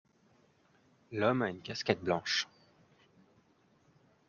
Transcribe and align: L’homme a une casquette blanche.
L’homme 1.11 1.43
a 1.43 1.51
une 1.51 1.61
casquette 1.61 2.01
blanche. 2.03 2.47